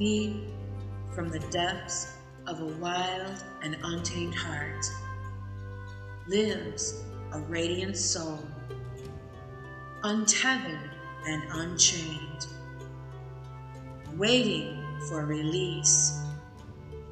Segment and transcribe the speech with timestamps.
[0.00, 0.34] deep
[1.14, 2.16] from the depths
[2.46, 4.86] of a wild and untamed heart
[6.26, 8.42] lives a radiant soul,
[10.02, 10.90] untethered
[11.26, 12.46] and unchained,
[14.16, 16.18] waiting for release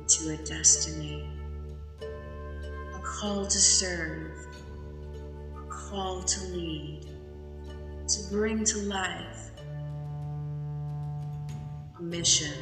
[0.07, 1.29] to a destiny,
[2.01, 4.33] a call to serve,
[5.55, 7.03] a call to lead,
[8.09, 9.51] to bring to life
[11.99, 12.55] a mission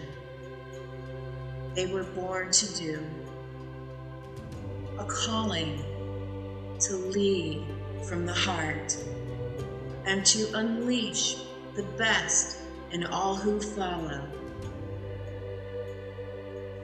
[1.76, 3.00] they were born to do,
[4.98, 5.84] a calling
[6.80, 7.66] to lead
[8.08, 8.96] from the heart
[10.06, 11.36] and to unleash
[11.74, 12.56] the best
[12.92, 14.22] in all who follow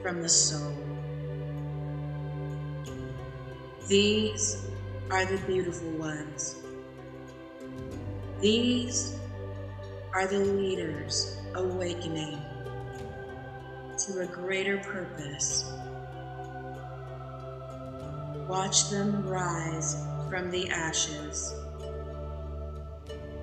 [0.03, 0.77] from the soul.
[3.87, 4.67] These
[5.09, 6.57] are the beautiful ones.
[8.39, 9.17] These
[10.13, 12.39] are the leaders awakening
[13.97, 15.71] to a greater purpose.
[18.47, 19.95] Watch them rise
[20.29, 21.53] from the ashes.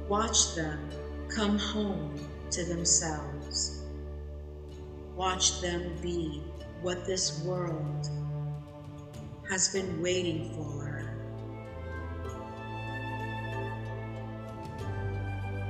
[0.09, 0.89] Watch them
[1.29, 2.19] come home
[2.51, 3.83] to themselves.
[5.15, 6.43] Watch them be
[6.83, 8.09] what this world
[9.49, 10.91] has been waiting for.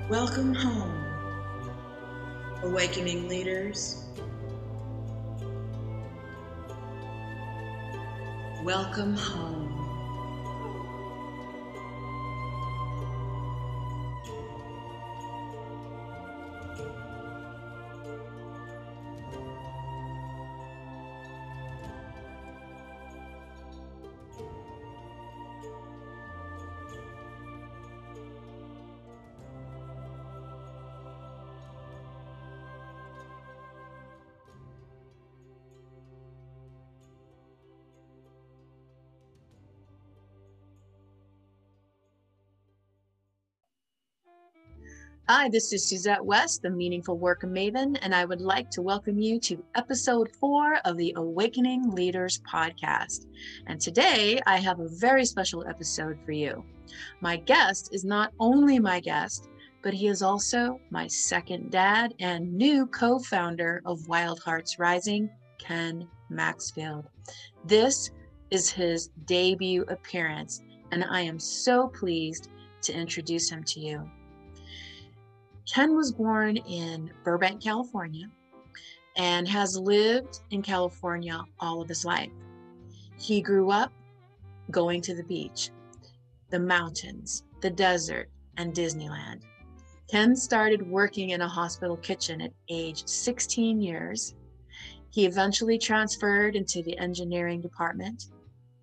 [0.09, 1.05] Welcome home,
[2.63, 4.05] awakening leaders.
[8.71, 9.60] Welcome home.
[45.33, 49.21] Hi, this is Suzette West, the Meaningful Work Maven, and I would like to welcome
[49.21, 53.27] you to episode four of the Awakening Leaders podcast.
[53.69, 56.65] And today I have a very special episode for you.
[57.21, 59.49] My guest is not only my guest,
[59.83, 65.31] but he is also my second dad and new co founder of Wild Hearts Rising,
[65.61, 67.07] Ken Maxfield.
[67.65, 68.11] This
[68.51, 70.61] is his debut appearance,
[70.91, 72.49] and I am so pleased
[72.83, 74.11] to introduce him to you.
[75.73, 78.27] Ken was born in Burbank, California,
[79.17, 82.33] and has lived in California all of his life.
[83.17, 83.93] He grew up
[84.73, 85.71] going to the beach,
[86.51, 89.43] the mountains, the desert, and Disneyland.
[90.11, 94.35] Ken started working in a hospital kitchen at age 16 years.
[95.11, 98.25] He eventually transferred into the engineering department,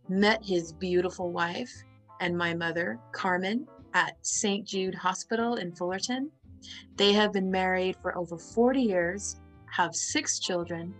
[0.07, 1.71] met his beautiful wife
[2.21, 4.65] and my mother, Carmen, at St.
[4.65, 6.31] Jude Hospital in Fullerton,
[6.95, 9.37] they have been married for over 40 years,
[9.71, 10.93] have six children,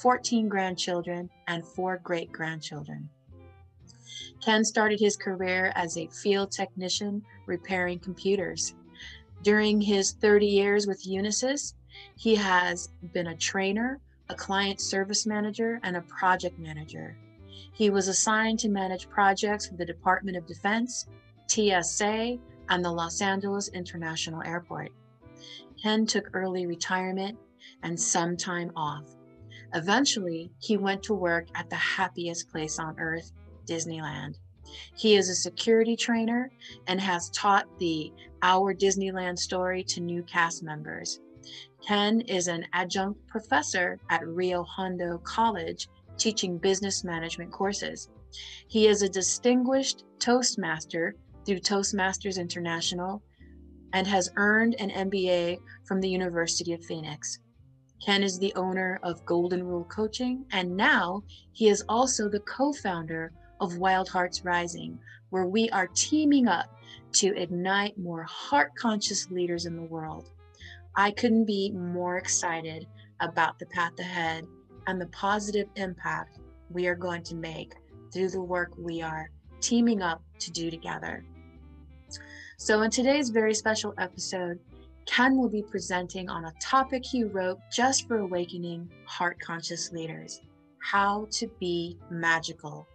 [0.00, 3.08] 14 grandchildren, and four great grandchildren.
[4.40, 8.74] Ken started his career as a field technician repairing computers.
[9.42, 11.74] During his 30 years with Unisys,
[12.16, 17.16] he has been a trainer, a client service manager, and a project manager.
[17.72, 21.06] He was assigned to manage projects for the Department of Defense,
[21.48, 22.38] TSA,
[22.70, 24.90] and the Los Angeles International Airport.
[25.82, 27.38] Ken took early retirement
[27.82, 29.04] and some time off.
[29.74, 33.32] Eventually, he went to work at the happiest place on earth,
[33.66, 34.36] Disneyland.
[34.96, 36.50] He is a security trainer
[36.86, 41.20] and has taught the Our Disneyland story to new cast members.
[41.84, 45.88] Ken is an adjunct professor at Rio Hondo College
[46.18, 48.10] teaching business management courses.
[48.68, 53.22] He is a distinguished Toastmaster through Toastmasters International
[53.92, 57.38] and has earned an MBA from the University of Phoenix.
[58.04, 61.22] Ken is the owner of Golden Rule Coaching, and now
[61.52, 64.98] he is also the co founder of Wild Hearts Rising,
[65.30, 66.66] where we are teaming up
[67.12, 70.30] to ignite more heart conscious leaders in the world.
[70.96, 72.86] I couldn't be more excited
[73.20, 74.46] about the path ahead
[74.86, 76.38] and the positive impact
[76.70, 77.74] we are going to make
[78.12, 81.24] through the work we are teaming up to do together.
[82.56, 84.58] So, in today's very special episode,
[85.06, 90.40] Ken will be presenting on a topic he wrote just for awakening heart conscious leaders
[90.80, 92.86] how to be magical.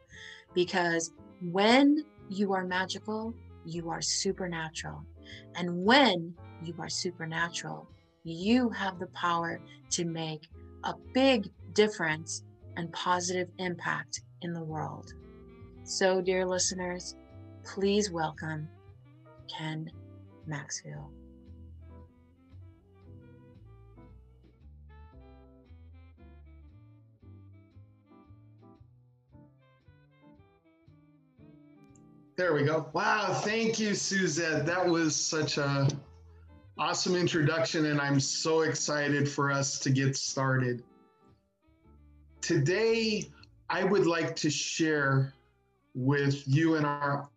[0.53, 3.33] Because when you are magical,
[3.65, 5.03] you are supernatural.
[5.55, 6.33] And when
[6.63, 7.87] you are supernatural,
[8.23, 9.59] you have the power
[9.91, 10.47] to make
[10.83, 12.43] a big difference
[12.77, 15.13] and positive impact in the world.
[15.87, 17.15] So, dear listeners,
[17.63, 18.67] please welcome
[19.47, 19.87] Ken
[20.47, 21.11] Maxfield.
[32.35, 32.89] There we go.
[32.93, 34.65] Wow, thank you, Suzette.
[34.65, 35.87] That was such a
[36.79, 40.81] awesome introduction, and I'm so excited for us to get started.
[42.41, 43.29] Today,
[43.69, 45.34] I would like to share
[45.95, 47.29] with you and our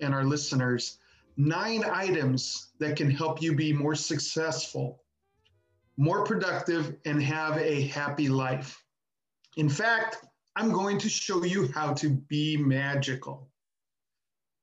[0.00, 0.98] and our listeners
[1.36, 5.02] nine items that can help you be more successful,
[5.96, 8.82] more productive, and have a happy life.
[9.56, 10.24] In fact,
[10.56, 13.48] I'm going to show you how to be magical.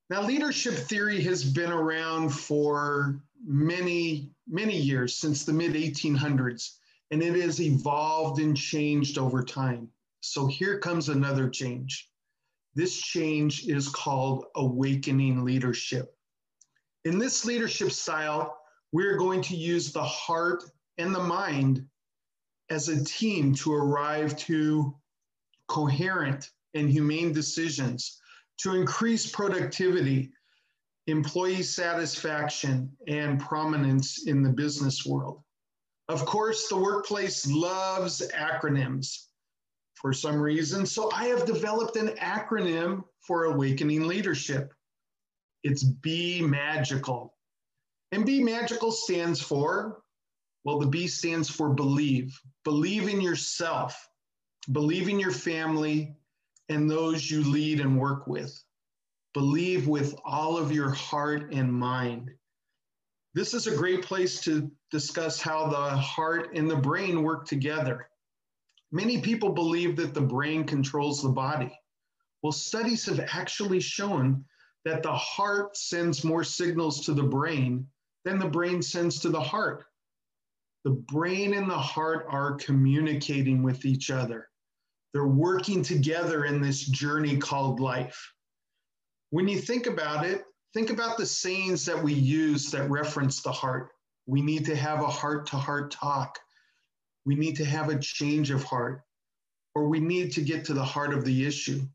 [0.09, 6.77] Now, leadership theory has been around for many, many years, since the mid 1800s,
[7.11, 9.89] and it has evolved and changed over time.
[10.21, 12.09] So here comes another change.
[12.75, 16.15] This change is called awakening leadership.
[17.05, 18.57] In this leadership style,
[18.91, 20.63] we're going to use the heart
[20.97, 21.85] and the mind
[22.69, 24.95] as a team to arrive to
[25.67, 28.19] coherent and humane decisions
[28.59, 30.31] to increase productivity,
[31.07, 35.43] employee satisfaction, and prominence in the business world.
[36.09, 39.28] Of course, the workplace loves acronyms
[40.01, 44.73] for some reason, so I have developed an acronym for awakening leadership.
[45.63, 47.35] It's Be Magical.
[48.13, 50.01] And Be Magical stands for,
[50.63, 52.39] well, the B stands for believe.
[52.63, 54.07] Believe in yourself,
[54.71, 56.15] believe in your family,
[56.69, 58.57] and those you lead and work with.
[59.33, 62.31] Believe with all of your heart and mind.
[63.33, 68.09] This is a great place to discuss how the heart and the brain work together.
[68.91, 71.71] Many people believe that the brain controls the body.
[72.41, 74.45] Well, studies have actually shown
[74.85, 77.85] that the heart sends more signals to the brain
[78.25, 79.85] than the brain sends to the heart.
[80.85, 84.47] The brain and the heart are communicating with each other.
[85.13, 88.33] They're working together in this journey called life.
[89.31, 93.51] When you think about it, think about the sayings that we use that reference the
[93.51, 93.89] heart.
[94.25, 96.39] We need to have a heart to heart talk.
[97.29, 99.03] We need to have a change of heart,
[99.75, 101.87] or we need to get to the heart of the issue.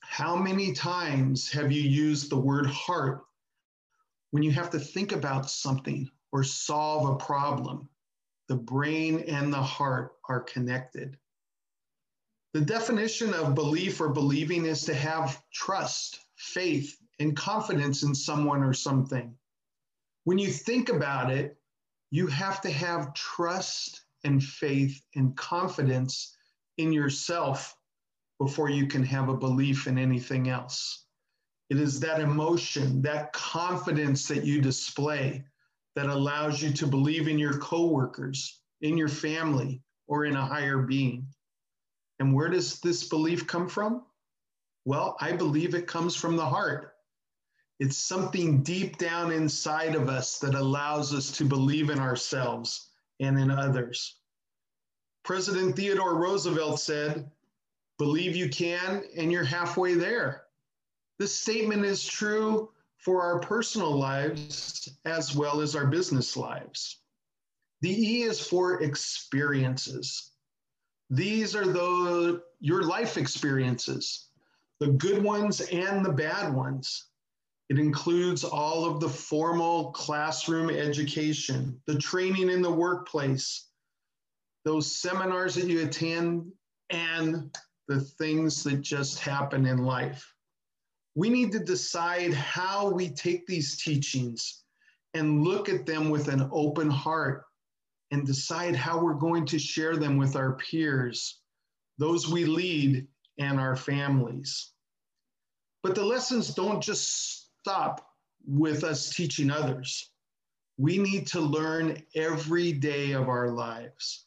[0.00, 3.22] How many times have you used the word heart
[4.32, 7.88] when you have to think about something or solve a problem?
[8.48, 11.18] The brain and the heart are connected.
[12.52, 18.64] The definition of belief or believing is to have trust, faith, and confidence in someone
[18.64, 19.36] or something.
[20.24, 21.58] When you think about it,
[22.10, 26.36] you have to have trust and faith and confidence
[26.78, 27.76] in yourself
[28.40, 31.04] before you can have a belief in anything else.
[31.70, 35.44] It is that emotion, that confidence that you display
[35.94, 40.78] that allows you to believe in your coworkers, in your family, or in a higher
[40.78, 41.26] being.
[42.18, 44.02] And where does this belief come from?
[44.84, 46.92] Well, I believe it comes from the heart.
[47.80, 52.90] It's something deep down inside of us that allows us to believe in ourselves
[53.24, 54.16] and in others.
[55.24, 57.30] President Theodore Roosevelt said,
[57.98, 60.44] Believe you can, and you're halfway there.
[61.18, 67.00] This statement is true for our personal lives as well as our business lives.
[67.82, 70.32] The E is for experiences.
[71.10, 74.28] These are the your life experiences,
[74.80, 77.10] the good ones and the bad ones.
[77.70, 83.68] It includes all of the formal classroom education, the training in the workplace,
[84.64, 86.52] those seminars that you attend,
[86.90, 87.56] and
[87.88, 90.30] the things that just happen in life.
[91.14, 94.62] We need to decide how we take these teachings
[95.14, 97.44] and look at them with an open heart
[98.10, 101.40] and decide how we're going to share them with our peers,
[101.98, 103.06] those we lead,
[103.38, 104.72] and our families.
[105.82, 108.10] But the lessons don't just stop
[108.46, 110.10] with us teaching others.
[110.76, 114.26] We need to learn every day of our lives.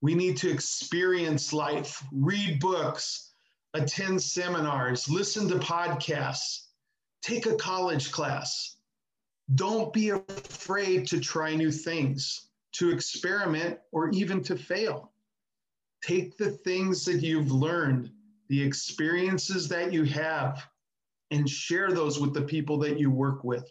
[0.00, 3.30] We need to experience life, read books,
[3.74, 6.66] attend seminars, listen to podcasts,
[7.22, 8.78] take a college class.
[9.54, 15.12] Don't be afraid to try new things to experiment, or even to fail.
[16.02, 18.10] Take the things that you've learned,
[18.48, 20.66] the experiences that you have,
[21.30, 23.70] and share those with the people that you work with,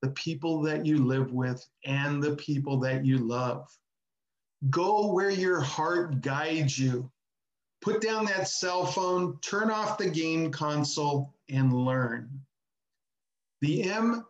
[0.00, 3.68] the people that you live with, and the people that you love.
[4.70, 7.10] Go where your heart guides you.
[7.80, 12.30] Put down that cell phone, turn off the game console, and learn.
[13.60, 14.24] The M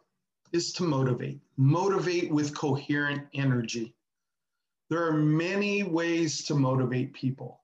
[0.52, 1.40] is to motivate.
[1.56, 3.94] Motivate with coherent energy.
[4.90, 7.60] There are many ways to motivate people.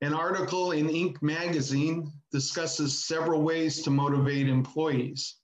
[0.00, 1.22] An article in Inc.
[1.22, 5.36] magazine discusses several ways to motivate employees.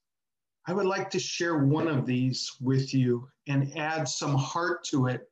[0.67, 5.07] I would like to share one of these with you and add some heart to
[5.07, 5.29] it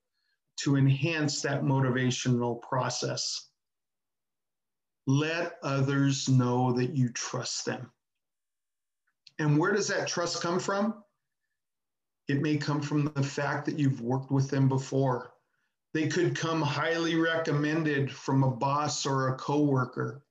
[0.60, 3.48] to enhance that motivational process.
[5.06, 7.90] Let others know that you trust them.
[9.38, 11.02] And where does that trust come from?
[12.28, 15.34] It may come from the fact that you've worked with them before.
[15.92, 20.23] They could come highly recommended from a boss or a coworker.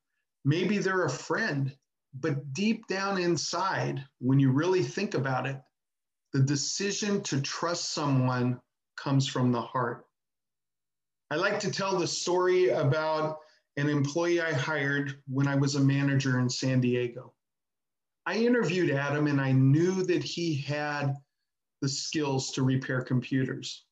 [0.45, 1.75] Maybe they're a friend,
[2.13, 5.59] but deep down inside, when you really think about it,
[6.33, 8.59] the decision to trust someone
[8.97, 10.05] comes from the heart.
[11.31, 13.39] I like to tell the story about
[13.77, 17.33] an employee I hired when I was a manager in San Diego.
[18.25, 21.15] I interviewed Adam and I knew that he had
[21.81, 23.85] the skills to repair computers,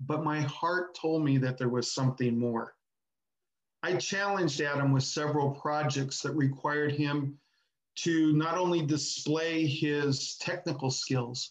[0.00, 2.73] but my heart told me that there was something more.
[3.84, 7.38] I challenged Adam with several projects that required him
[7.96, 11.50] to not only display his technical skills,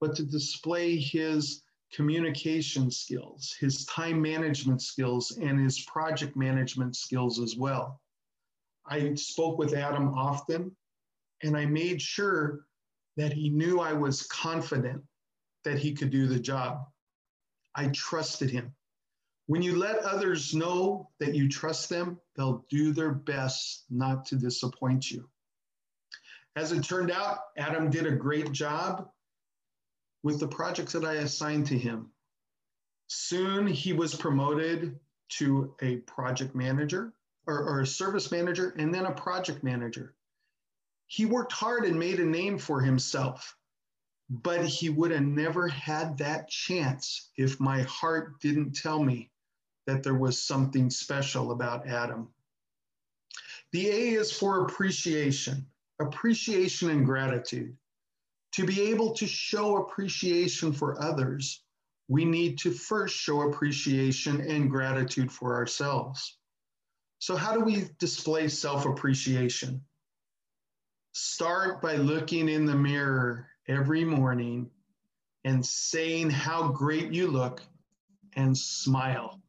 [0.00, 7.40] but to display his communication skills, his time management skills, and his project management skills
[7.40, 8.00] as well.
[8.86, 10.76] I spoke with Adam often,
[11.42, 12.64] and I made sure
[13.16, 15.02] that he knew I was confident
[15.64, 16.84] that he could do the job.
[17.74, 18.72] I trusted him.
[19.46, 24.36] When you let others know that you trust them, they'll do their best not to
[24.36, 25.28] disappoint you.
[26.54, 29.10] As it turned out, Adam did a great job
[30.22, 32.12] with the projects that I assigned to him.
[33.08, 37.12] Soon he was promoted to a project manager
[37.46, 40.14] or, or, a service manager and then a project manager.
[41.08, 43.56] He worked hard and made a name for himself,
[44.30, 49.31] but he would have never had that chance if my heart didn't tell me
[49.86, 52.28] that there was something special about Adam.
[53.72, 55.66] The A is for appreciation,
[55.98, 57.76] appreciation and gratitude.
[58.52, 61.62] To be able to show appreciation for others,
[62.08, 66.36] we need to first show appreciation and gratitude for ourselves.
[67.18, 69.82] So, how do we display self appreciation?
[71.12, 74.70] Start by looking in the mirror every morning
[75.44, 77.62] and saying how great you look
[78.34, 79.41] and smile.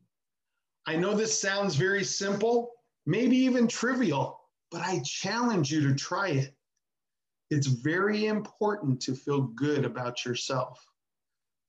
[0.86, 2.72] I know this sounds very simple,
[3.06, 6.56] maybe even trivial, but I challenge you to try it.
[7.50, 10.86] It's very important to feel good about yourself.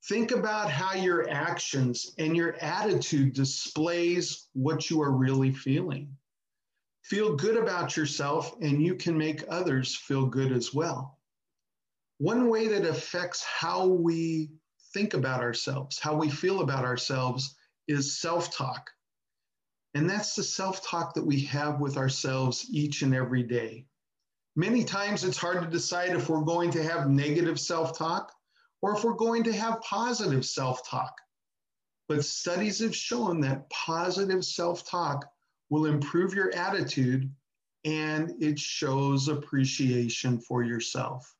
[0.08, 6.16] Think about how your actions and your attitude displays what you are really feeling.
[7.04, 11.18] Feel good about yourself, and you can make others feel good as well.
[12.18, 14.50] One way that affects how we
[14.92, 17.54] think about ourselves, how we feel about ourselves,
[17.88, 18.90] is self talk.
[19.94, 23.86] And that's the self talk that we have with ourselves each and every day.
[24.56, 28.32] Many times it's hard to decide if we're going to have negative self talk
[28.82, 31.14] or if we're going to have positive self talk.
[32.08, 35.26] But studies have shown that positive self talk
[35.70, 37.32] will improve your attitude
[37.84, 41.34] and it shows appreciation for yourself.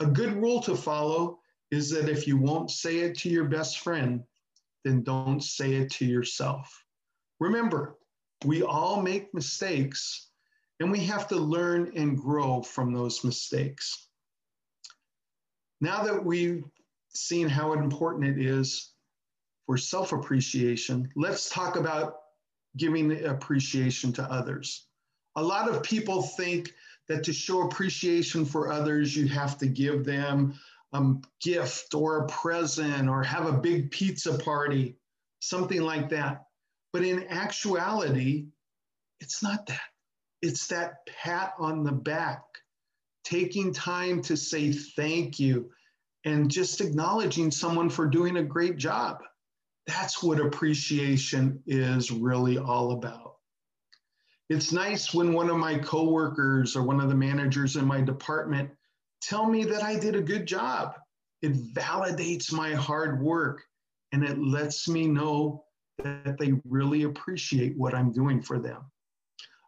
[0.00, 1.38] A good rule to follow
[1.70, 4.24] is that if you won't say it to your best friend,
[4.84, 6.84] then don't say it to yourself.
[7.42, 7.98] Remember,
[8.44, 10.28] we all make mistakes
[10.78, 14.06] and we have to learn and grow from those mistakes.
[15.80, 16.62] Now that we've
[17.08, 18.92] seen how important it is
[19.66, 22.14] for self appreciation, let's talk about
[22.76, 24.86] giving appreciation to others.
[25.34, 26.72] A lot of people think
[27.08, 30.54] that to show appreciation for others, you have to give them
[30.92, 34.96] a gift or a present or have a big pizza party,
[35.40, 36.44] something like that.
[36.92, 38.46] But in actuality,
[39.20, 39.80] it's not that.
[40.42, 42.42] It's that pat on the back,
[43.24, 45.70] taking time to say thank you
[46.24, 49.22] and just acknowledging someone for doing a great job.
[49.86, 53.36] That's what appreciation is really all about.
[54.48, 58.70] It's nice when one of my coworkers or one of the managers in my department
[59.22, 60.94] tell me that I did a good job.
[61.40, 63.62] It validates my hard work
[64.12, 65.64] and it lets me know
[65.98, 68.82] that they really appreciate what I'm doing for them.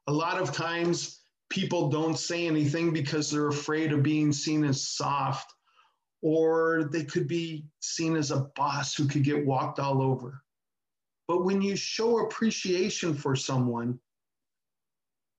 [0.07, 4.88] A lot of times people don't say anything because they're afraid of being seen as
[4.88, 5.52] soft,
[6.23, 10.43] or they could be seen as a boss who could get walked all over.
[11.28, 13.99] But when you show appreciation for someone,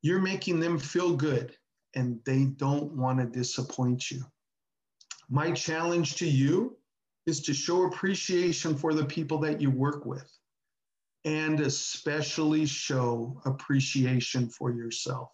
[0.02, 1.56] you're making them feel good
[1.96, 4.24] and they don't want to disappoint you.
[5.30, 6.78] My challenge to you
[7.26, 10.30] is to show appreciation for the people that you work with
[11.26, 15.32] and especially show appreciation for yourself.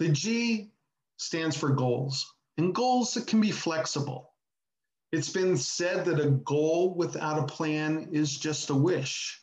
[0.00, 0.72] The G
[1.16, 4.32] stands for goals, and goals that can be flexible.
[5.12, 9.40] It's been said that a goal without a plan is just a wish.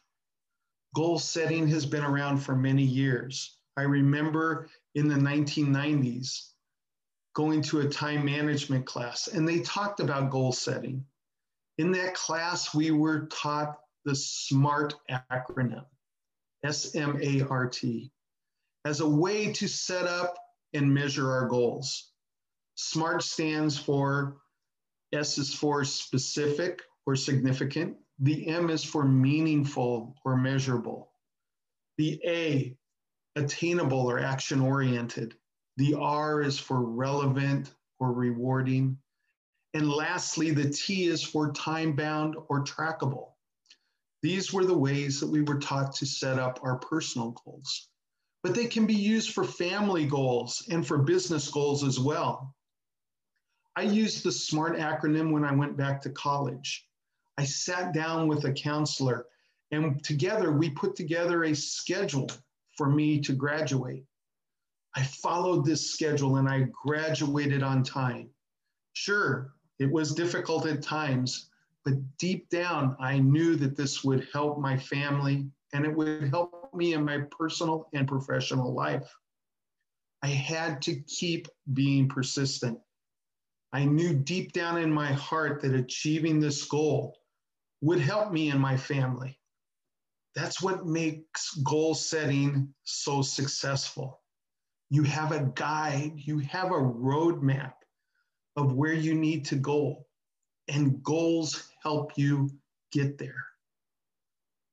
[0.96, 3.58] Goal setting has been around for many years.
[3.78, 6.52] I remember in the 1990s
[7.36, 11.06] going to a time management class, and they talked about goal setting.
[11.78, 14.96] In that class, we were taught the SMART
[15.30, 15.84] acronym,
[16.64, 18.10] S M A R T,
[18.86, 20.38] as a way to set up
[20.74, 22.14] and measure our goals.
[22.76, 24.38] SMART stands for
[25.12, 27.98] S is for specific or significant.
[28.20, 31.12] The M is for meaningful or measurable.
[31.98, 32.78] The A,
[33.36, 35.36] attainable or action oriented.
[35.76, 39.00] The R is for relevant or rewarding.
[39.74, 43.32] And lastly, the T is for time bound or trackable.
[44.22, 47.90] These were the ways that we were taught to set up our personal goals.
[48.44, 52.56] But they can be used for family goals and for business goals as well.
[53.76, 56.88] I used the SMART acronym when I went back to college.
[57.38, 59.28] I sat down with a counselor,
[59.72, 62.30] and together we put together a schedule
[62.76, 64.06] for me to graduate.
[64.96, 68.30] I followed this schedule and I graduated on time.
[68.94, 71.50] Sure, it was difficult at times,
[71.88, 76.70] but deep down, I knew that this would help my family and it would help
[76.74, 79.10] me in my personal and professional life.
[80.22, 82.78] I had to keep being persistent.
[83.72, 87.18] I knew deep down in my heart that achieving this goal
[87.80, 89.40] would help me and my family.
[90.36, 94.20] That's what makes goal setting so successful.
[94.90, 97.76] You have a guide, you have a roadmap
[98.58, 100.07] of where you need to go,
[100.68, 102.50] and goals help you
[102.92, 103.46] get there.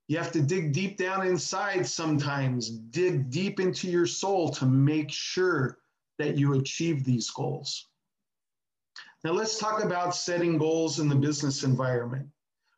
[0.08, 5.10] You have to dig deep down inside sometimes, dig deep into your soul to make
[5.10, 5.78] sure
[6.18, 7.88] that you achieve these goals.
[9.24, 12.28] Now, let's talk about setting goals in the business environment.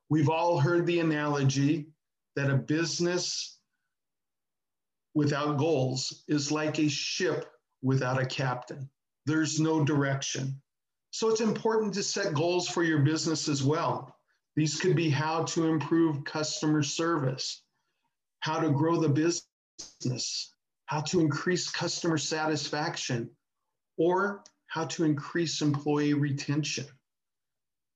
[0.08, 1.88] We've all heard the analogy
[2.36, 3.58] that a business
[5.14, 7.50] without goals is like a ship
[7.82, 8.88] without a captain.
[9.24, 10.60] There's no direction.
[11.10, 14.16] So it's important to set goals for your business as well.
[14.54, 17.62] These could be how to improve customer service,
[18.40, 20.54] how to grow the business,
[20.86, 23.30] how to increase customer satisfaction,
[23.96, 26.86] or how to increase employee retention.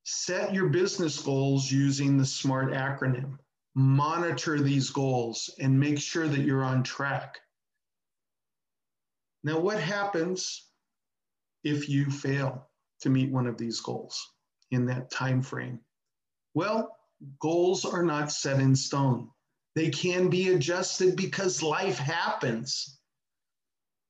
[0.04, 3.38] Set your business goals using the SMART acronym.
[3.74, 7.38] Monitor these goals and make sure that you're on track.
[9.44, 10.66] Now, what happens
[11.62, 12.69] if you fail
[13.02, 14.34] to meet one of these goals
[14.70, 15.80] in that time frame?
[16.54, 16.96] Well,
[17.40, 19.30] goals are not set in stone.
[19.74, 22.98] They can be adjusted because life happens.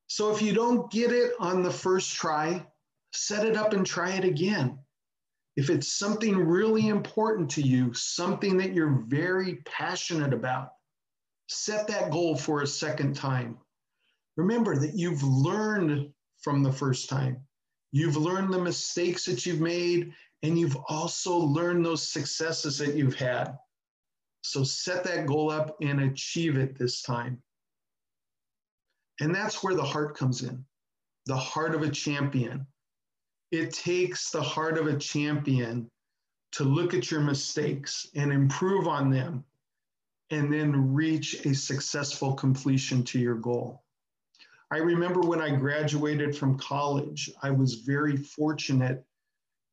[0.07, 2.67] So if you don't get it on the first try,
[3.13, 4.79] set it up and try it again.
[5.57, 10.71] If it's something really important to you, something that you're very passionate about,
[11.49, 13.59] set that goal for a second time.
[14.37, 17.43] Remember that you've learned from the first time.
[17.93, 23.17] You've learned the mistakes that you've made, and you've also learned those successes that you've
[23.17, 23.59] had.
[24.43, 27.43] So set that goal up and achieve it this time.
[29.21, 30.65] And that's where the heart comes in
[31.27, 32.67] the heart of a champion.
[33.53, 35.89] It takes the heart of a champion
[36.53, 39.45] to look at your mistakes and improve on them
[40.31, 43.80] and then reach a successful completion to your goal.
[44.73, 49.05] I remember when I graduated from college, I was very fortunate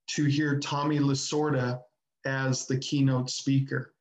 [0.08, 1.82] to hear Tommy Lasorda
[2.26, 3.94] as the keynote speaker.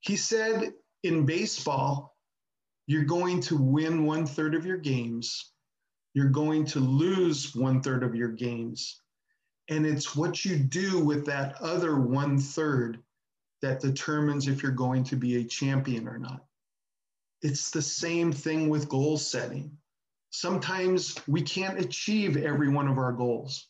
[0.00, 2.14] He said in baseball,
[2.86, 5.52] you're going to win one third of your games,
[6.12, 9.00] you're going to lose one third of your games.
[9.68, 13.02] And it's what you do with that other one third
[13.62, 16.44] that determines if you're going to be a champion or not.
[17.42, 19.76] It's the same thing with goal setting.
[20.30, 23.68] Sometimes we can't achieve every one of our goals,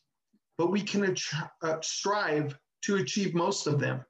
[0.59, 1.15] but we can
[1.63, 4.05] uh, strive to achieve most of them.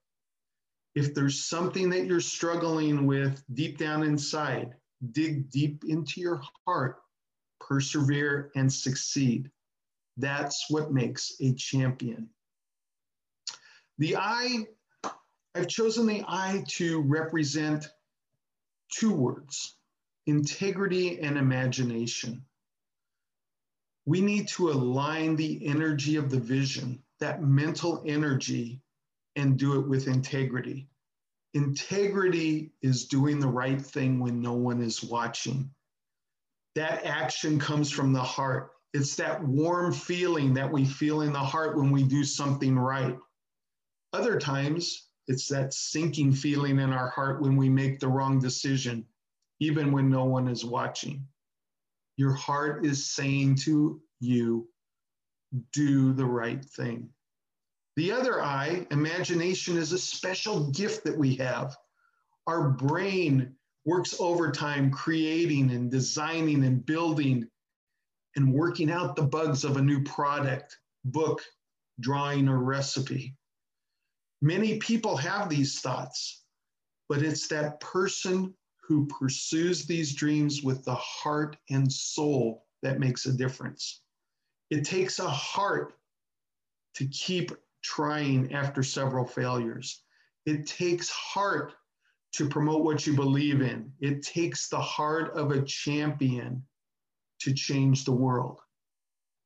[0.94, 4.74] If there's something that you're struggling with deep down inside,
[5.12, 7.00] dig deep into your heart,
[7.60, 9.50] persevere, and succeed.
[10.16, 12.30] That's what makes a champion.
[13.98, 14.66] The I
[15.54, 17.88] I've chosen the I to represent
[18.90, 19.75] two words
[20.26, 22.44] integrity and imagination.
[24.04, 28.80] We need to align the energy of the vision, that mental energy,
[29.36, 30.88] and do it with integrity.
[31.54, 35.70] Integrity is doing the right thing when no one is watching.
[36.74, 38.72] That action comes from the heart.
[38.92, 43.16] It's that warm feeling that we feel in the heart when we do something right.
[44.12, 49.04] Other times, it's that sinking feeling in our heart when we make the wrong decision,
[49.60, 51.26] even when no one is watching.
[52.16, 54.68] Your heart is saying to you,
[55.72, 57.10] do the right thing.
[57.96, 61.76] The other eye, imagination, is a special gift that we have.
[62.46, 63.54] Our brain
[63.86, 67.48] works overtime creating and designing and building
[68.34, 71.40] and working out the bugs of a new product, book,
[72.00, 73.34] drawing, or recipe.
[74.42, 76.44] Many people have these thoughts,
[77.08, 78.54] but it's that person
[78.86, 84.00] who pursues these dreams with the heart and soul that makes a difference.
[84.70, 85.98] It takes a heart
[86.94, 87.50] to keep
[87.82, 90.02] trying after several failures.
[90.44, 91.74] It takes heart
[92.34, 93.92] to promote what you believe in.
[94.00, 96.62] It takes the heart of a champion
[97.40, 98.60] to change the world.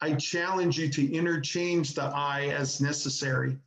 [0.03, 3.59] I challenge you to interchange the I as necessary.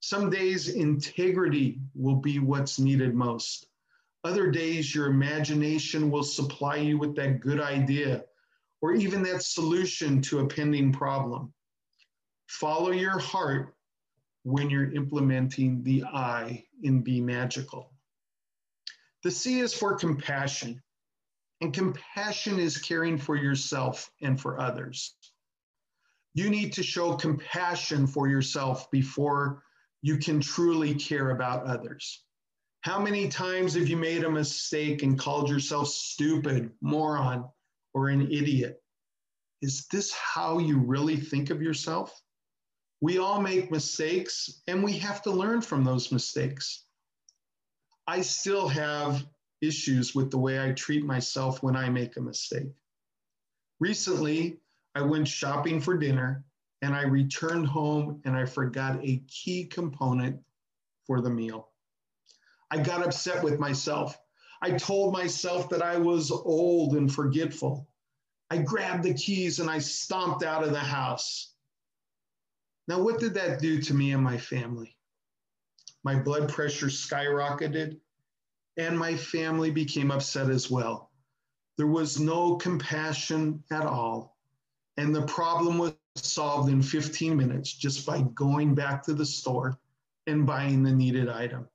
[0.00, 3.66] Some days, integrity will be what's needed most.
[4.22, 8.24] Other days, your imagination will supply you with that good idea
[8.82, 11.52] or even that solution to a pending problem.
[12.48, 13.74] Follow your heart
[14.42, 17.92] when you're implementing the I in Be Magical.
[19.22, 20.82] The C is for compassion,
[21.60, 25.14] and compassion is caring for yourself and for others.
[26.32, 29.62] You need to show compassion for yourself before
[30.00, 32.22] you can truly care about others.
[32.82, 37.46] How many times have you made a mistake and called yourself stupid, moron,
[37.92, 38.82] or an idiot?
[39.60, 42.22] Is this how you really think of yourself?
[43.02, 46.84] We all make mistakes and we have to learn from those mistakes.
[48.06, 49.26] I still have
[49.60, 52.72] issues with the way I treat myself when I make a mistake.
[53.78, 54.58] Recently,
[54.94, 56.44] I went shopping for dinner
[56.80, 60.40] and I returned home and I forgot a key component
[61.06, 61.69] for the meal.
[62.70, 64.18] I got upset with myself.
[64.62, 67.88] I told myself that I was old and forgetful.
[68.50, 71.54] I grabbed the keys and I stomped out of the house.
[72.88, 74.96] Now, what did that do to me and my family?
[76.02, 78.00] My blood pressure skyrocketed,
[78.76, 81.10] and my family became upset as well.
[81.76, 84.36] There was no compassion at all,
[84.96, 89.78] and the problem was solved in 15 minutes just by going back to the store
[90.26, 91.68] and buying the needed item.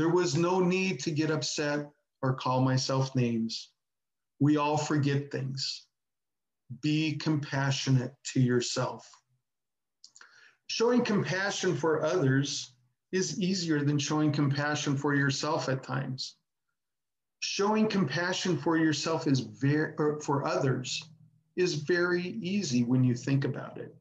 [0.00, 1.90] There was no need to get upset
[2.22, 3.70] or call myself names.
[4.38, 5.84] We all forget things.
[6.80, 9.06] Be compassionate to yourself.
[10.68, 12.74] Showing compassion for others
[13.12, 16.34] is easier than showing compassion for yourself at times.
[17.40, 21.04] Showing compassion for yourself is very for others
[21.56, 23.94] is very easy when you think about it.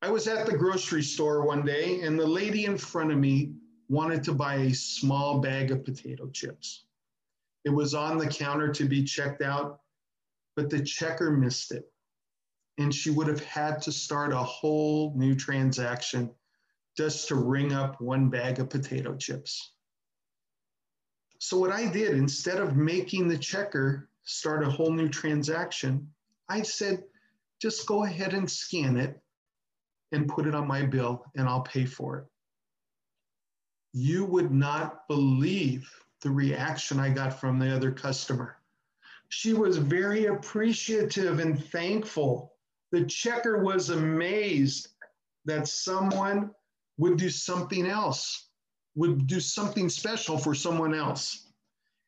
[0.00, 3.54] I was at the grocery store one day and the lady in front of me
[3.88, 6.84] wanted to buy a small bag of potato chips.
[7.64, 9.80] It was on the counter to be checked out,
[10.56, 11.90] but the checker missed it
[12.78, 16.30] and she would have had to start a whole new transaction
[16.96, 19.72] just to ring up one bag of potato chips.
[21.38, 26.08] So, what I did, instead of making the checker start a whole new transaction,
[26.48, 27.04] I said,
[27.60, 29.20] just go ahead and scan it
[30.12, 32.26] and put it on my bill, and I'll pay for it.
[33.96, 35.88] You would not believe
[36.20, 38.56] the reaction I got from the other customer.
[39.28, 42.56] She was very appreciative and thankful
[42.90, 44.88] the checker was amazed
[45.44, 46.52] that someone
[46.96, 48.48] would do something else,
[48.96, 51.52] would do something special for someone else.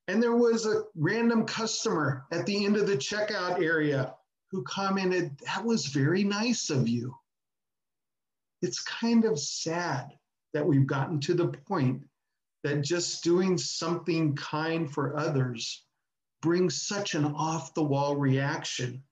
[0.08, 4.12] And there was a random customer at the end of the checkout area
[4.50, 7.16] who commented, That was very nice of you.
[8.60, 10.10] It's kind of sad
[10.56, 12.02] that we've gotten to the point
[12.64, 15.84] that just doing something kind for others
[16.42, 19.02] brings such an off the wall reaction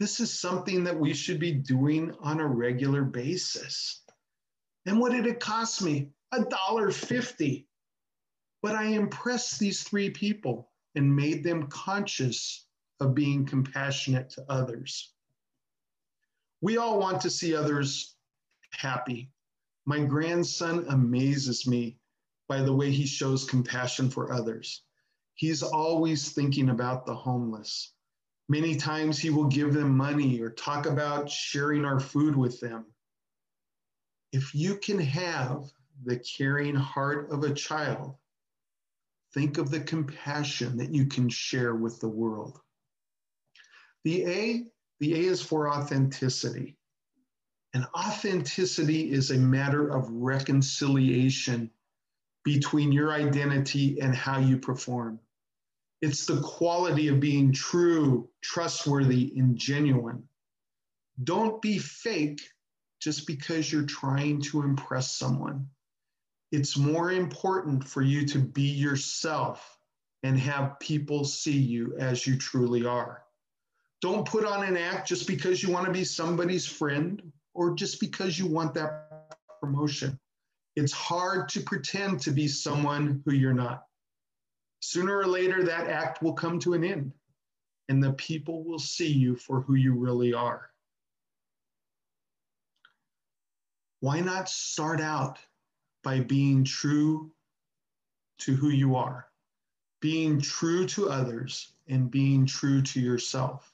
[0.00, 4.02] this is something that we should be doing on a regular basis.
[4.86, 6.08] And what did it cost me?
[6.32, 7.68] A dollar fifty.
[8.62, 12.66] But I impressed these three people and made them conscious
[12.98, 15.12] of being compassionate to others.
[16.62, 18.16] We all want to see others
[18.72, 19.30] happy.
[19.86, 21.98] My grandson amazes me
[22.48, 24.82] by the way he shows compassion for others.
[25.34, 27.92] He's always thinking about the homeless.
[28.48, 32.86] Many times he will give them money or talk about sharing our food with them.
[34.32, 35.70] If you can have
[36.04, 38.16] the caring heart of a child,
[39.32, 42.58] think of the compassion that you can share with the world.
[44.02, 44.64] The A,
[44.98, 46.76] the A is for authenticity.
[47.72, 51.70] And authenticity is a matter of reconciliation
[52.44, 55.20] between your identity and how you perform.
[56.00, 60.24] It's the quality of being true, trustworthy, and genuine.
[61.22, 62.40] Don't be fake
[63.00, 65.68] just because you're trying to impress someone.
[66.50, 69.78] It's more important for you to be yourself
[70.22, 73.22] and have people see you as you truly are.
[74.00, 78.00] Don't put on an act just because you want to be somebody's friend or just
[78.00, 80.18] because you want that promotion.
[80.76, 83.84] It's hard to pretend to be someone who you're not.
[84.80, 87.12] Sooner or later, that act will come to an end,
[87.88, 90.70] and the people will see you for who you really are.
[94.00, 95.38] Why not start out
[96.02, 97.32] by being true
[98.38, 99.26] to who you are,
[100.00, 103.70] being true to others, and being true to yourself?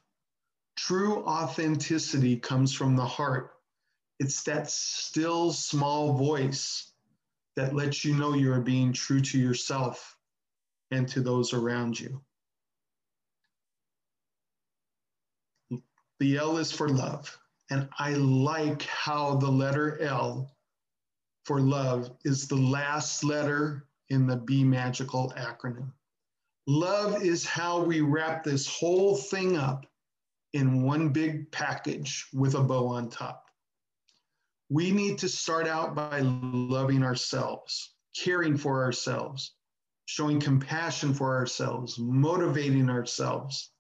[0.75, 3.56] True authenticity comes from the heart
[4.19, 6.93] it's that still small voice
[7.57, 10.17] that lets you know you are being true to yourself
[10.91, 12.21] and to those around you.
[16.19, 17.37] The L is for love.
[17.71, 20.51] And I like how the letter L
[21.45, 25.93] for love is the last letter in the Be Magical acronym.
[26.67, 29.87] Love is how we wrap this whole thing up
[30.53, 33.46] in one big package with a bow on top
[34.69, 39.55] we need to start out by loving ourselves, caring for ourselves,
[40.07, 43.71] showing compassion for ourselves, motivating ourselves,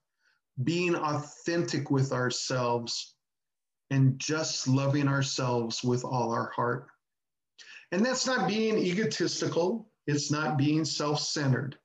[0.62, 3.14] being authentic with ourselves,
[3.90, 6.86] and just loving ourselves with all our heart.
[7.92, 11.78] And that's not being egotistical, it's not being self centered.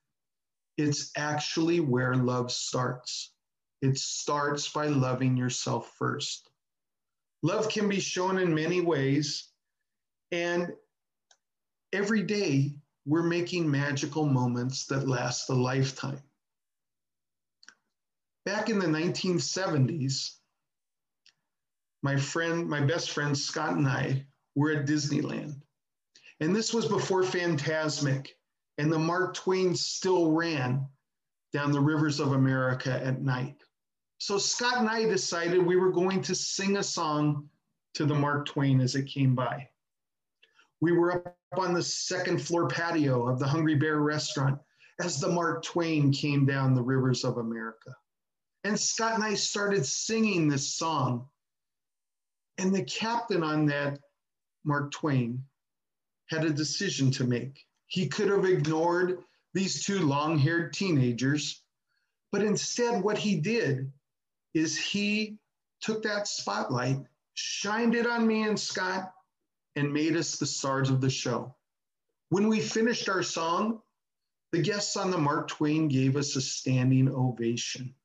[0.78, 3.34] It's actually where love starts.
[3.82, 6.51] It starts by loving yourself first.
[7.44, 9.50] Love can be shown in many ways.
[10.32, 10.72] And
[11.92, 12.76] every day
[13.06, 16.22] we're making magical moments that last a lifetime.
[18.46, 20.36] Back in the 1970s,
[22.04, 24.26] my friend, my best friend Scott and I
[24.56, 25.62] were at Disneyland.
[26.40, 28.30] And this was before Fantasmic
[28.78, 30.88] and the Mark Twain still ran
[31.54, 33.62] down the rivers of America at night.
[34.22, 37.50] So Scott and I decided we were going to sing a song
[37.96, 39.68] to the Mark Twain as it came by.
[40.80, 44.60] We were up on the second floor patio of the Hungry Bear restaurant
[45.00, 47.96] as the Mark Twain came down the rivers of America.
[48.64, 51.28] And Scott and I started singing this song.
[52.60, 53.98] And the captain on that
[54.64, 55.44] Mark Twain
[56.30, 57.60] had a decision to make.
[57.88, 59.24] He could have ignored
[59.56, 61.64] these two long haired teenagers,
[62.32, 63.92] but instead, what he did
[64.54, 65.38] is he
[65.82, 67.00] took that spotlight,
[67.34, 69.12] shined it on me and Scott,
[69.76, 71.56] and made us the stars of the show.
[72.30, 73.82] When we finished our song,
[74.52, 77.96] the guests on the Mark Twain gave us a standing ovation.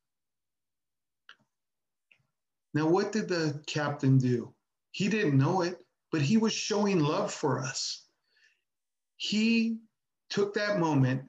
[2.74, 4.54] Now, what did the captain do?
[4.92, 5.78] He didn't know it,
[6.12, 8.06] but he was showing love for us.
[9.16, 9.78] He
[10.30, 11.22] took that moment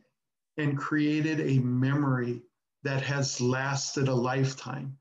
[0.58, 2.44] and created a memory
[2.84, 4.98] that has lasted a lifetime.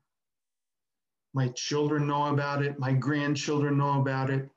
[1.37, 2.79] My children know about it.
[2.79, 4.49] My grandchildren know about it.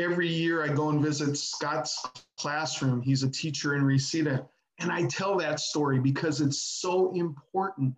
[0.00, 2.04] Every year I go and visit Scott's
[2.36, 3.00] classroom.
[3.00, 4.44] He's a teacher in Reseda.
[4.80, 7.94] And I tell that story because it's so important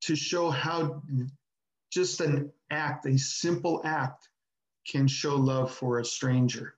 [0.00, 1.04] to show how
[1.92, 4.28] just an act, a simple act,
[4.84, 6.74] can show love for a stranger.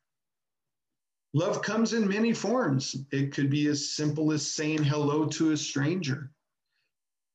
[1.33, 2.95] Love comes in many forms.
[3.11, 6.31] It could be as simple as saying hello to a stranger,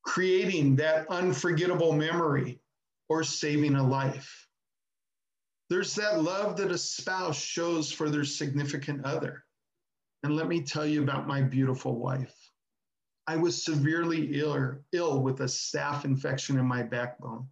[0.04, 2.61] creating that unforgettable memory,
[3.12, 4.47] or saving a life.
[5.69, 9.43] There's that love that a spouse shows for their significant other.
[10.24, 12.34] And let me tell you about my beautiful wife.
[13.28, 17.47] I was severely ill, ill with a staph infection in my backbone.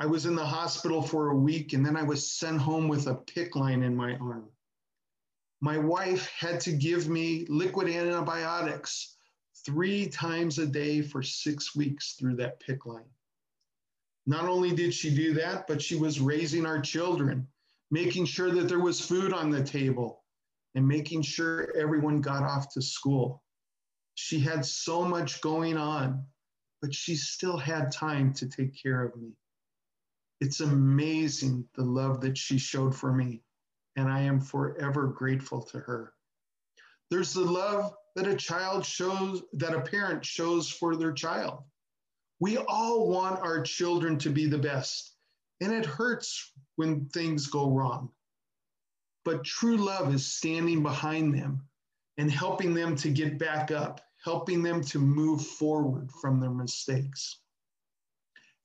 [0.00, 3.06] I was in the hospital for a week and then I was sent home with
[3.06, 4.48] a PICC line in my arm.
[5.60, 9.14] My wife had to give me liquid antibiotics
[9.64, 13.13] three times a day for six weeks through that PICC line.
[14.26, 17.46] Not only did she do that, but she was raising our children,
[17.90, 20.24] making sure that there was food on the table,
[20.74, 23.42] and making sure everyone got off to school.
[24.14, 26.24] She had so much going on,
[26.80, 29.32] but she still had time to take care of me.
[30.40, 33.42] It's amazing the love that she showed for me,
[33.96, 36.14] and I am forever grateful to her.
[37.10, 41.64] There's the love that a child shows, that a parent shows for their child.
[42.44, 45.14] We all want our children to be the best,
[45.62, 48.10] and it hurts when things go wrong.
[49.24, 51.66] But true love is standing behind them
[52.18, 57.40] and helping them to get back up, helping them to move forward from their mistakes.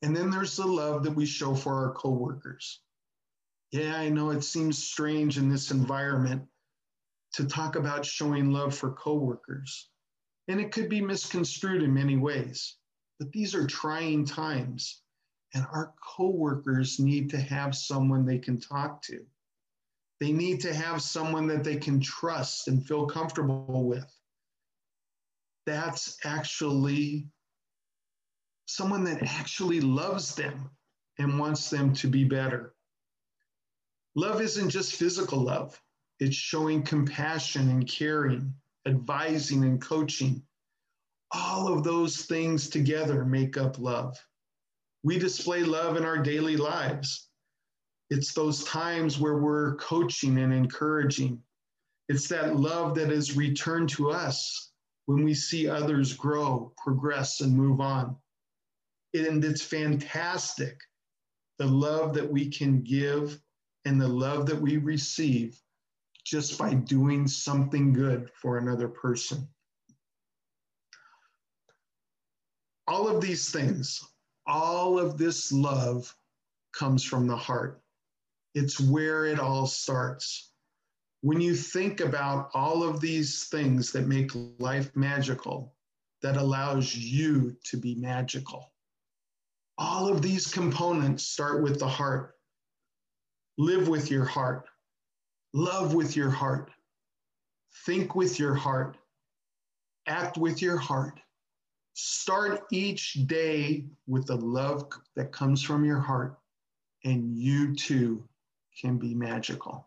[0.02, 2.82] And then there's the love that we show for our coworkers.
[3.72, 6.42] Yeah, I know it seems strange in this environment
[7.36, 9.90] to talk about showing love for coworkers.
[10.50, 12.76] And it could be misconstrued in many ways.
[13.20, 15.02] But these are trying times,
[15.54, 19.26] and our coworkers need to have someone they can talk to.
[20.20, 24.10] They need to have someone that they can trust and feel comfortable with.
[25.66, 27.28] That's actually
[28.66, 30.70] someone that actually loves them
[31.18, 32.74] and wants them to be better.
[34.16, 35.82] Love isn't just physical love,
[36.20, 38.54] it's showing compassion and caring,
[38.86, 40.44] advising and coaching.
[41.32, 44.18] All of those things together make up love.
[45.04, 47.28] We display love in our daily lives.
[48.10, 51.42] It's those times where we're coaching and encouraging.
[52.08, 54.72] It's that love that is returned to us
[55.06, 58.16] when we see others grow, progress, and move on.
[59.14, 60.80] And it's fantastic
[61.60, 63.40] the love that we can give
[63.86, 65.62] and the love that we receive
[66.26, 69.48] just by doing something good for another person.
[72.90, 74.04] All of these things,
[74.48, 76.12] all of this love
[76.74, 77.84] comes from the heart.
[78.56, 80.54] It's where it all starts.
[81.22, 85.76] When you think about all of these things that make life magical,
[86.24, 88.74] that allows you to be magical.
[89.78, 92.38] All of these components start with the heart.
[93.60, 94.66] Live with your heart.
[95.54, 96.72] Love with your heart.
[97.86, 98.98] Think with your heart.
[100.08, 101.20] Act with your heart.
[102.02, 106.40] Start each day with the love that comes from your heart,
[107.04, 108.24] and you too
[108.80, 109.86] can be magical.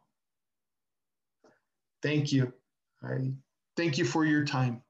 [2.02, 2.52] Thank you.
[3.02, 3.32] I
[3.78, 4.82] thank you for your time.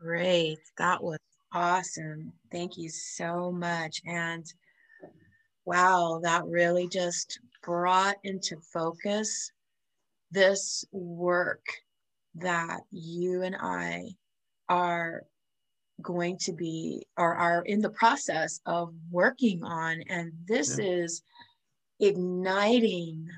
[0.00, 0.58] Great.
[0.76, 1.20] That was
[1.52, 2.32] awesome.
[2.50, 4.02] Thank you so much.
[4.04, 4.44] And
[5.64, 9.52] wow, that really just brought into focus
[10.32, 11.64] this work
[12.34, 14.16] that you and I
[14.68, 15.24] are
[16.00, 20.02] going to be or are in the process of working on.
[20.08, 20.84] And this yeah.
[20.86, 21.22] is
[22.00, 23.28] igniting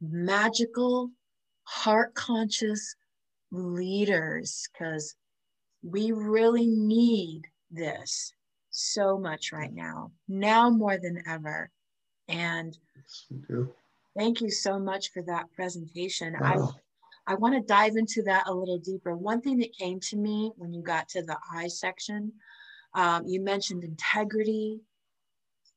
[0.00, 1.10] magical,
[1.64, 2.96] heart conscious
[3.52, 5.14] leaders because
[5.82, 8.32] we really need this
[8.70, 11.70] so much right now, now more than ever.
[12.28, 13.72] And yes,
[14.16, 16.34] thank you so much for that presentation.
[16.40, 16.74] Wow.
[17.26, 19.16] I, want to dive into that a little deeper.
[19.16, 22.32] One thing that came to me when you got to the I section,
[22.94, 24.80] um, you mentioned integrity,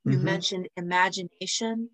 [0.06, 0.24] you mm-hmm.
[0.24, 1.90] mentioned imagination.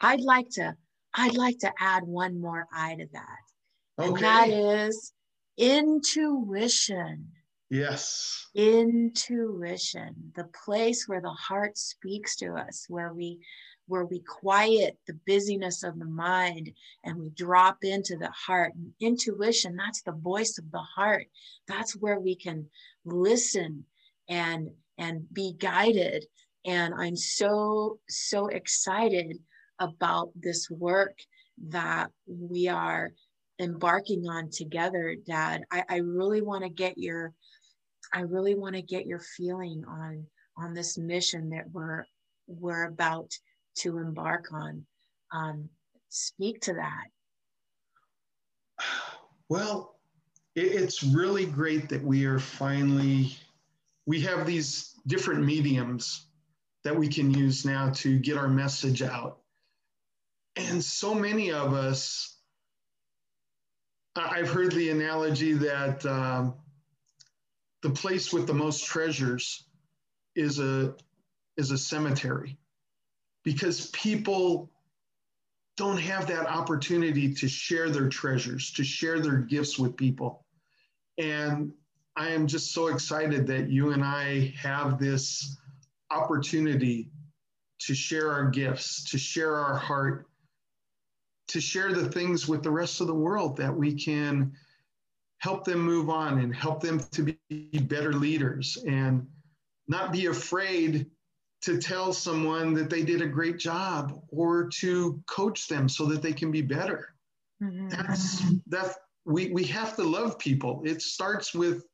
[0.00, 0.76] I'd like to
[1.14, 4.02] I'd like to add one more I to that.
[4.04, 4.08] Okay.
[4.08, 5.12] And that is
[5.56, 7.28] intuition.
[7.70, 8.46] Yes.
[8.54, 13.40] Intuition, the place where the heart speaks to us, where we
[13.88, 16.72] where we quiet the busyness of the mind
[17.04, 18.74] and we drop into the heart.
[18.74, 21.26] And intuition, that's the voice of the heart.
[21.66, 22.66] That's where we can
[23.04, 23.84] listen
[24.28, 26.26] and and be guided.
[26.64, 29.38] And I'm so, so excited
[29.78, 31.16] about this work
[31.68, 33.12] that we are
[33.60, 35.64] embarking on together, Dad.
[35.70, 37.32] I, I really want to get your
[38.12, 40.26] I really want to get your feeling on
[40.56, 42.04] on this mission that we're
[42.46, 43.30] we're about
[43.80, 44.84] to embark on.
[45.32, 45.68] Um,
[46.08, 47.06] speak to that.
[49.48, 49.96] Well,
[50.54, 53.36] it's really great that we are finally
[54.06, 56.26] we have these different mediums
[56.82, 59.40] that we can use now to get our message out.
[60.56, 62.38] And so many of us,
[64.16, 66.54] I've heard the analogy that um,
[67.82, 69.68] the place with the most treasures
[70.34, 70.94] is a
[71.56, 72.58] is a cemetery
[73.44, 74.70] because people
[75.76, 80.44] don't have that opportunity to share their treasures, to share their gifts with people.
[81.18, 81.72] And
[82.16, 85.56] I am just so excited that you and I have this
[86.10, 87.10] opportunity
[87.80, 90.26] to share our gifts, to share our heart,
[91.48, 94.52] to share the things with the rest of the world that we can
[95.38, 99.26] help them move on and help them to be better leaders and
[99.86, 101.06] not be afraid
[101.62, 106.22] to tell someone that they did a great job or to coach them so that
[106.22, 107.14] they can be better.
[107.62, 107.88] Mm-hmm.
[107.88, 108.94] That's that
[109.24, 110.82] we we have to love people.
[110.84, 111.84] It starts with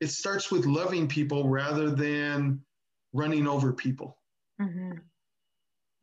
[0.00, 2.60] it starts with loving people rather than
[3.12, 4.18] running over people.
[4.60, 4.98] Mm-hmm.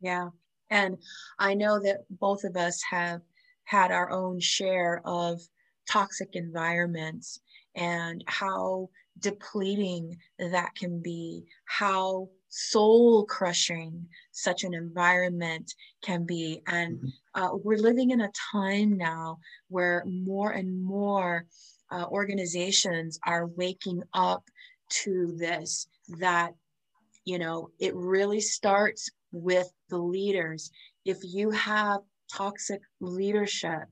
[0.00, 0.30] Yeah.
[0.70, 0.96] And
[1.38, 3.20] I know that both of us have
[3.64, 5.40] had our own share of
[5.88, 7.40] toxic environments
[7.76, 16.60] and how depleting that can be, how soul crushing such an environment can be.
[16.66, 17.42] And mm-hmm.
[17.42, 19.38] uh, we're living in a time now
[19.68, 21.46] where more and more
[21.90, 24.44] uh, organizations are waking up
[24.90, 25.86] to this
[26.18, 26.52] that,
[27.24, 30.70] you know, it really starts with the leaders.
[31.06, 32.00] If you have
[32.30, 33.84] toxic leadership,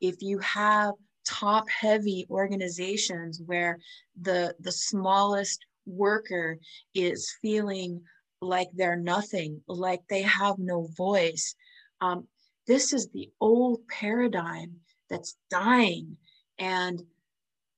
[0.00, 0.94] if you have
[1.24, 3.78] top heavy organizations where
[4.20, 6.58] the the smallest worker
[6.94, 8.02] is feeling
[8.40, 11.54] like they're nothing like they have no voice
[12.00, 12.26] um,
[12.66, 14.76] this is the old paradigm
[15.10, 16.16] that's dying
[16.58, 17.02] and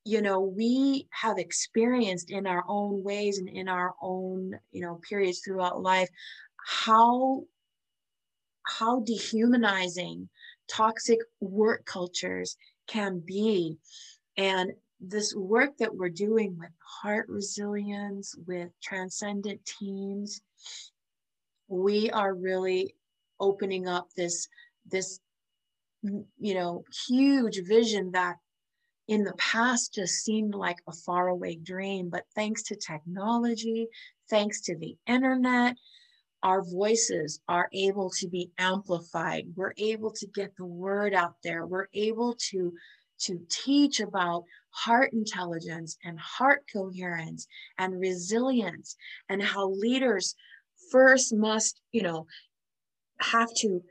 [0.04, 5.00] you know we have experienced in our own ways and in our own you know
[5.08, 6.08] periods throughout life
[6.66, 7.42] how
[8.66, 10.28] how dehumanizing
[10.68, 12.56] toxic work cultures
[12.86, 13.76] can be.
[14.36, 16.70] And this work that we're doing with
[17.02, 20.40] heart resilience, with transcendent teams,
[21.68, 22.94] we are really
[23.38, 24.48] opening up this,
[24.90, 25.20] this,
[26.02, 28.36] you know, huge vision that
[29.08, 32.10] in the past just seemed like a faraway dream.
[32.10, 33.88] But thanks to technology,
[34.28, 35.76] thanks to the internet,
[36.42, 39.46] our voices are able to be amplified.
[39.56, 41.66] We're able to get the word out there.
[41.66, 42.72] We're able to,
[43.20, 47.46] to teach about heart intelligence and heart coherence
[47.78, 48.96] and resilience
[49.28, 50.34] and how leaders
[50.90, 52.26] first must, you know,
[53.20, 53.82] have to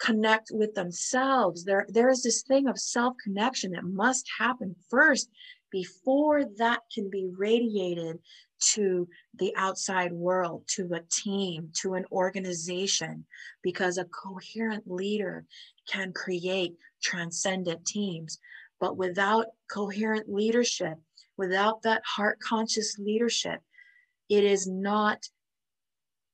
[0.00, 1.64] connect with themselves.
[1.64, 5.30] There, there is this thing of self-connection that must happen first
[5.70, 8.18] before that can be radiated
[8.60, 9.08] to
[9.38, 13.24] the outside world, to a team, to an organization,
[13.62, 15.44] because a coherent leader
[15.88, 18.38] can create transcendent teams.
[18.80, 20.98] But without coherent leadership,
[21.36, 23.60] without that heart conscious leadership,
[24.28, 25.28] it is not,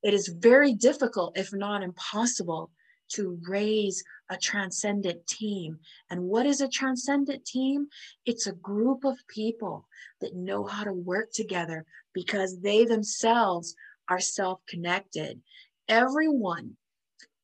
[0.03, 2.71] it is very difficult, if not impossible,
[3.11, 5.79] to raise a transcendent team.
[6.11, 7.89] And what is a transcendent team?
[8.25, 9.89] It's a group of people
[10.21, 11.85] that know how to work together
[12.15, 13.75] because they themselves
[14.09, 15.41] are self connected.
[15.89, 16.77] Everyone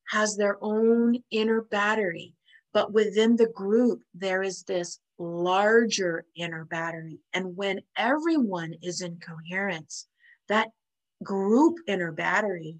[0.08, 2.35] has their own inner battery,
[2.76, 7.18] but within the group, there is this larger inner battery.
[7.32, 10.06] And when everyone is in coherence,
[10.50, 10.68] that
[11.22, 12.76] group inner battery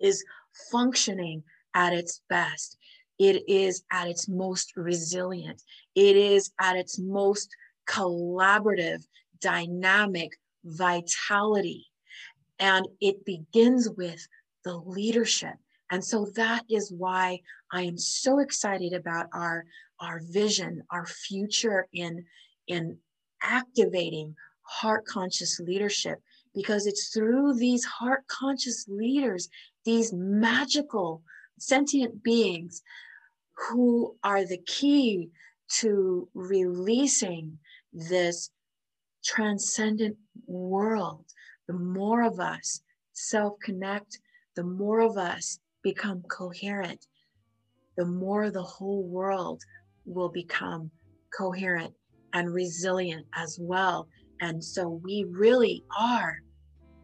[0.00, 0.24] is
[0.72, 1.42] functioning
[1.74, 2.78] at its best.
[3.18, 5.60] It is at its most resilient.
[5.94, 7.50] It is at its most
[7.86, 9.04] collaborative,
[9.38, 10.30] dynamic
[10.64, 11.88] vitality.
[12.58, 14.26] And it begins with
[14.64, 15.56] the leadership.
[15.94, 17.38] And so that is why
[17.70, 19.64] I am so excited about our,
[20.00, 22.24] our vision, our future in,
[22.66, 22.98] in
[23.40, 26.20] activating heart conscious leadership,
[26.52, 29.48] because it's through these heart conscious leaders,
[29.84, 31.22] these magical
[31.60, 32.82] sentient beings
[33.52, 35.30] who are the key
[35.78, 37.56] to releasing
[37.92, 38.50] this
[39.24, 40.16] transcendent
[40.48, 41.24] world.
[41.68, 42.80] The more of us
[43.12, 44.18] self connect,
[44.56, 47.06] the more of us become coherent,
[47.96, 49.62] the more the whole world
[50.04, 50.90] will become
[51.36, 51.94] coherent
[52.32, 54.08] and resilient as well.
[54.40, 56.40] And so we really are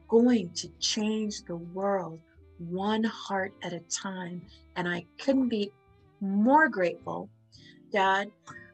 [0.08, 2.20] going to change the world
[2.58, 4.42] one heart at a time.
[4.74, 5.70] And I couldn't be
[6.20, 7.30] more grateful,
[7.92, 8.30] Dad.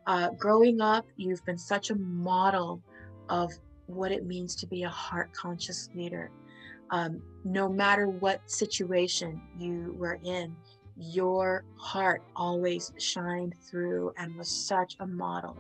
[0.07, 2.81] Uh, growing up, you've been such a model
[3.29, 3.53] of
[3.87, 6.31] what it means to be a heart conscious leader.
[6.91, 10.55] Um, no matter what situation you were in,
[10.97, 15.57] your heart always shined through and was such a model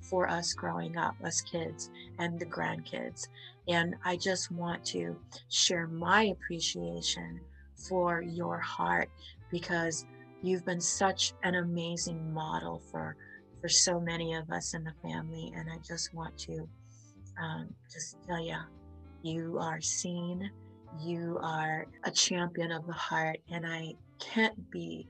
[0.00, 3.28] for us growing up, us kids and the grandkids.
[3.68, 5.16] And I just want to
[5.48, 7.40] share my appreciation
[7.88, 9.08] for your heart
[9.50, 10.04] because
[10.42, 13.16] you've been such an amazing model for
[13.60, 16.66] for so many of us in the family and i just want to
[17.40, 18.56] um, just tell you
[19.22, 20.50] you are seen
[20.98, 25.06] you are a champion of the heart and i can't be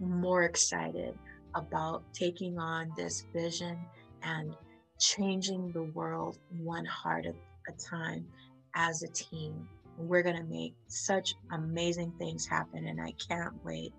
[0.00, 1.14] more excited
[1.54, 3.78] about taking on this vision
[4.22, 4.54] and
[4.98, 7.34] changing the world one heart at
[7.68, 8.26] a time
[8.74, 9.68] as a team.
[9.96, 13.92] We're going to make such amazing things happen, and I can't wait.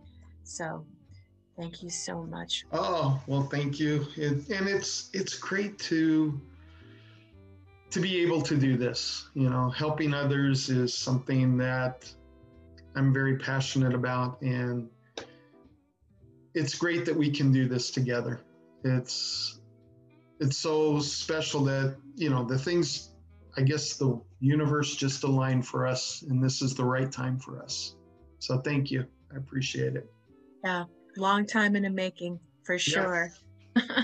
[0.43, 0.85] So,
[1.57, 2.65] thank you so much.
[2.71, 6.39] Oh well, thank you, it, and it's it's great to
[7.91, 9.29] to be able to do this.
[9.33, 12.11] You know, helping others is something that
[12.95, 14.89] I'm very passionate about, and
[16.53, 18.41] it's great that we can do this together.
[18.83, 19.59] It's
[20.39, 23.09] it's so special that you know the things
[23.57, 27.61] I guess the universe just aligned for us, and this is the right time for
[27.61, 27.95] us.
[28.39, 29.05] So thank you.
[29.33, 30.09] I appreciate it.
[30.63, 30.85] Yeah,
[31.17, 33.31] long time in the making for sure.
[33.75, 34.03] Yeah.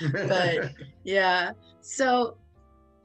[0.12, 0.72] but
[1.04, 2.36] yeah, so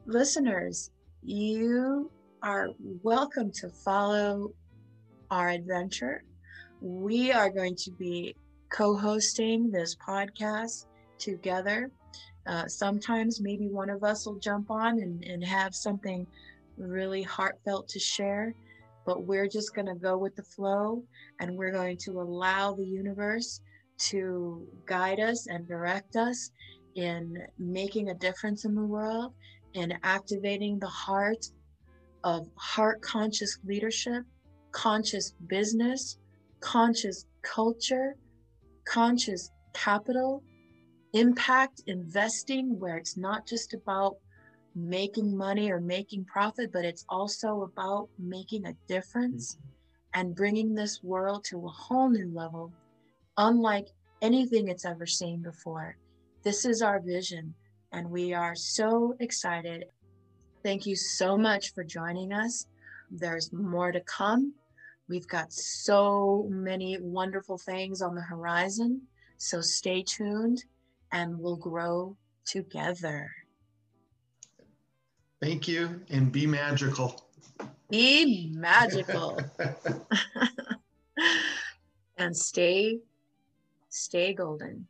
[0.05, 0.89] listeners,
[1.21, 2.69] you are
[3.03, 4.51] welcome to follow
[5.29, 6.23] our adventure.
[6.81, 8.35] We are going to be
[8.71, 10.85] co hosting this podcast
[11.19, 11.91] together.
[12.47, 16.25] Uh, sometimes maybe one of us will jump on and, and have something
[16.77, 18.55] really heartfelt to share,
[19.05, 21.03] but we're just going to go with the flow
[21.39, 23.61] and we're going to allow the universe
[23.99, 26.49] to guide us and direct us
[26.95, 29.33] in making a difference in the world
[29.75, 31.45] and activating the heart
[32.23, 34.23] of heart conscious leadership,
[34.71, 36.17] conscious business,
[36.59, 38.15] conscious culture,
[38.85, 40.43] conscious capital,
[41.13, 44.17] impact investing, where it's not just about
[44.75, 50.19] making money or making profit, but it's also about making a difference mm-hmm.
[50.19, 52.71] and bringing this world to a whole new level,
[53.37, 53.87] unlike
[54.21, 55.97] anything it's ever seen before.
[56.43, 57.53] This is our vision,
[57.91, 59.85] and we are so excited.
[60.63, 62.65] Thank you so much for joining us.
[63.09, 64.53] There's more to come.
[65.09, 69.01] We've got so many wonderful things on the horizon.
[69.37, 70.63] So stay tuned
[71.11, 72.15] and we'll grow
[72.45, 73.29] together.
[75.41, 77.25] Thank you and be magical.
[77.89, 79.39] Be magical.
[82.17, 82.99] and stay,
[83.89, 84.87] stay golden.